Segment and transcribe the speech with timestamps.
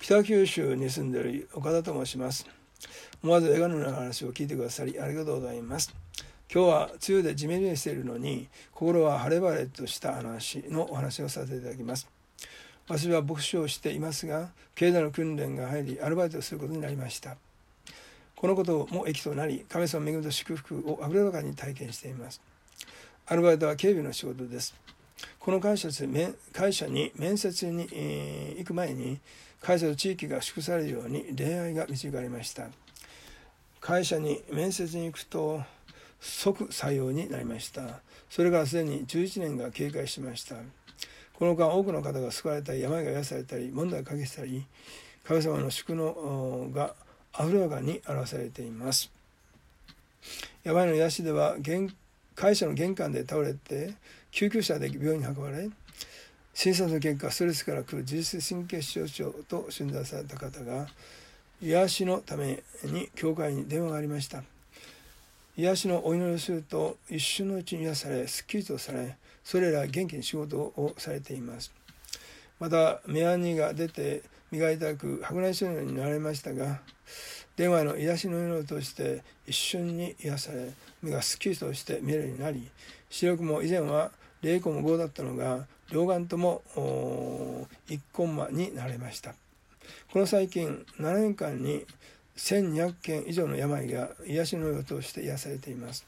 [0.00, 2.46] 北九州に住んでいる岡田と申します。
[3.22, 5.94] 思わず映画のような話を聞いてくださりありがとうございます。
[6.52, 12.08] 今日は梅雨でジメジメしているのに心は晴れ晴れとした話のお話をさせていただきます。
[12.88, 17.36] 私は牧師をしていますが経済の訓練が入りアルバイトをすることになりました。
[18.36, 22.40] このことも益となり神様の恵みと祝福をあふれるかに体験しています。
[23.26, 24.74] アルバイトは警備の仕事です。
[25.40, 25.88] この会社
[26.52, 27.88] 会社に面接に、
[28.58, 29.18] 行く前に
[29.62, 32.68] 会社と地域が祝されるように恋愛が導かれました。
[33.80, 35.62] 会社に面接に行くと
[36.20, 38.00] 即採用になりました。
[38.28, 40.56] それからすでに11年が経過しました。
[41.32, 44.66] この間多くの方が救われたり病が癒されたり問題をかけたり
[45.24, 46.94] 神様の祝のが
[47.32, 49.10] あふれかに表されています。
[50.64, 51.56] 病の癒しでは
[52.34, 53.94] 会社の玄関で倒れて
[54.30, 55.68] 救急車で病院に運ばれ
[56.54, 60.86] 診察の結果ストレスから来る自律神経失調症と診断された方が
[61.62, 64.42] 癒しのために教会に電話がありました。
[65.56, 71.72] 癒しのお祈りをすると一瞬のうちに癒されすっきりとされそれら元気に仕事をされています。
[72.58, 76.80] また目やにが出て磨いたく白内障になられましたが
[77.56, 80.70] 電話の癒しの祈りを通して一瞬に癒され
[81.02, 82.68] 目がすっきりとして見えるようになり
[83.10, 84.10] 視力も以前は
[84.42, 86.62] 0コン5だったのが両眼とも
[87.88, 89.34] 1コンマになれました。
[90.12, 91.84] この最近7年間に
[92.36, 96.06] 1200件以上の病が癒しの世を通して癒されています。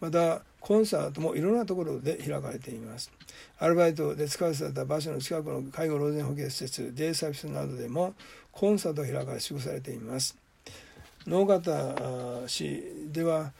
[0.00, 3.10] またコンサートもいろんなところで開かれています。
[3.58, 8.14] アルバイトで使わされた場所の近くの介護老人保健施設デイサービスなどでも
[8.50, 10.36] コンサートが開かれ祝されています。
[11.26, 13.52] 能形市では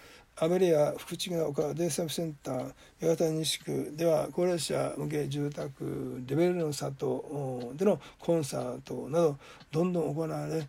[0.43, 9.39] アベレア福知ヶ丘デイサービスセンター八幡西区では高齢者向け住宅レベルの里でのコンサートなど
[9.71, 10.67] どんどん行われ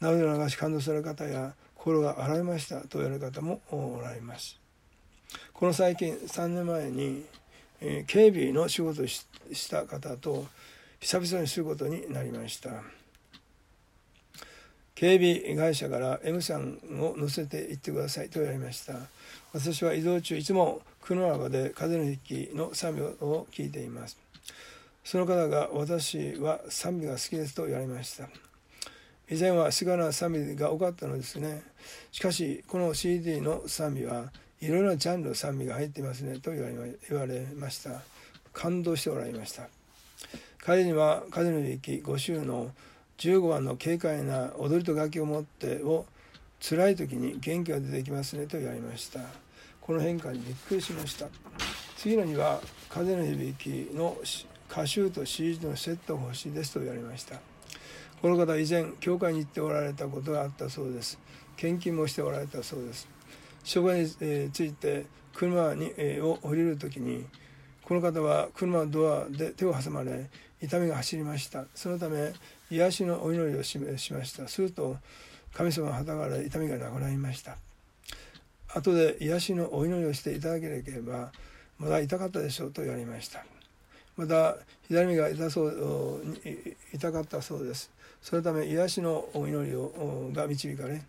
[0.00, 4.60] 涙を流し感動される方や心が洗いましたと言われる方もおられます。
[5.54, 7.24] この最近3年前に、
[7.80, 9.24] えー、警備の仕事をし
[9.70, 10.44] た方と
[11.00, 12.82] 久々にすることになりました。
[14.96, 18.94] 警備会社から M さんを乗せて行ってくださいと言われました。
[19.52, 24.16] 私は移動中いつも車の中で風の引きの賛美を聞いています。
[25.04, 28.26] その方が私は賛美が好きですと言われました。
[29.28, 31.62] 以前は菅な賛美が多かったのですね。
[32.10, 38.00] しかし、この CD の賛美はいろいろなジャンルの賛美が入っていますねと言われました。
[38.54, 39.68] 感動しておられました。
[40.58, 42.70] 彼には風の息5週の
[43.18, 46.06] 15番の軽快な踊りと楽器を持ってを
[46.60, 49.20] 辛い時に元気が出てきますねと言われました。
[49.80, 51.26] この変化にびっくりしました。
[51.96, 54.16] 次の日は風の響きの
[54.70, 57.40] 歌集と CD のセットが欲しいですと言われました。
[58.22, 61.18] この方は以前教会に行っておられたことがあったそうです
[61.56, 63.08] 献金もしておられたそうです
[63.62, 67.26] 職場について車にを降りる時に
[67.82, 70.28] この方は車のドアで手を挟まれ
[70.60, 72.32] 痛みが走りましたそのため
[72.70, 74.48] 癒しのお祈りをしました。
[74.48, 74.96] すると
[75.54, 77.56] 神様がはたがれ痛みがなくなりました。
[78.68, 81.32] 後で癒しのお祈りをしていただければ
[81.78, 83.44] まだ痛かったでしょうと言われました。
[84.16, 84.56] また
[84.88, 86.24] 左目が痛そう
[86.92, 87.90] 痛かったそうです。
[88.22, 91.02] そのため癒しのお祈りをが導かれ、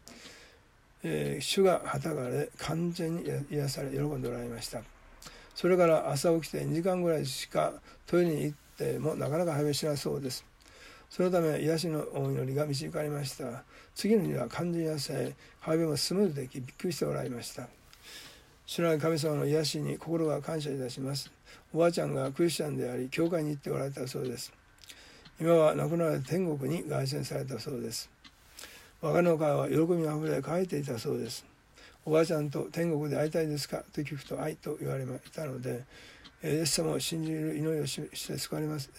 [1.04, 4.82] えー、主がはたがれ完全に癒され喜んでおられました。
[5.56, 7.74] それから朝起きて2時間ぐらいしか
[8.06, 10.46] トイレに行ってもなかなか早めしなそうです。
[11.10, 13.64] そのため癒しのお祈りが導かれました。
[13.96, 17.68] 次の日は完全に癒され早めもスムーズできびっくりしておられました。
[18.66, 21.32] 主なる神様の癒しに心が感謝いたします。
[21.74, 24.52] おばあちゃんがクリスチャンであり教会に行っておられたそうです。
[25.40, 28.10] 今は亡くなられ天国に凱旋されたそうです。
[29.02, 31.46] 別れの会は喜びあふれ書いていたそうです。
[32.06, 33.84] おばあちゃんと天国で会いたいですか？
[33.94, 35.84] と聞くと愛と言われましたので
[36.44, 38.90] イエス様を信じる祈りをして救われます、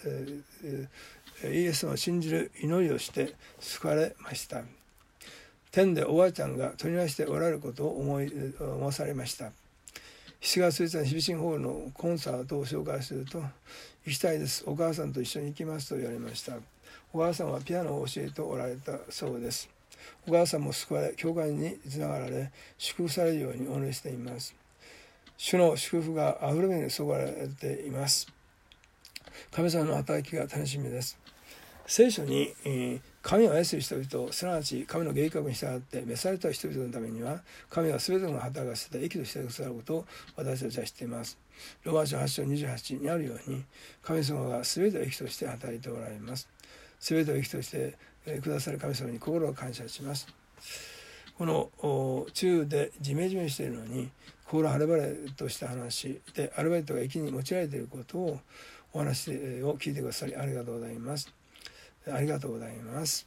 [1.43, 4.63] イエスを信じる祈りをして救われました。
[5.71, 9.51] 天でおばあちゃんが取り出しておられることを思い思わされました。
[10.41, 13.43] 7月1日に日比ホールのコンサートを紹介すると
[14.05, 14.63] 行きたいです。
[14.65, 16.53] お母さんと一緒に行きますと言われました。
[17.13, 19.69] お母さんはピアノを教えておられたそうです。
[20.27, 24.55] お母さんも救われ教会につながられ祝福されるようにお祈りしています。
[25.37, 28.27] 主の祝福があふれ目にそがれています。
[29.51, 31.17] 神様の働きが楽しみです。
[31.89, 40.05] 聖書に、え神を愛する人々すなわち神の計画に従って召された人々のためには神は全ての働かせた益としてくださることを
[40.35, 41.37] 私たちは知っています。
[41.83, 43.65] ロマン書8章28にあるように
[44.03, 46.47] 神様が全てを益として働いておられます。
[46.99, 47.97] 全てを益として
[48.41, 50.27] くださる神様に心を感謝します。
[51.39, 51.71] この
[52.33, 54.09] 中でジメジメしているのに
[54.45, 58.39] 心晴れ晴れとした話でアルバイトが駅に持ちられていることを
[58.93, 59.31] お話
[59.63, 61.38] を聞いてくださりありがとうございます。
[62.11, 63.25] ありがとうございます。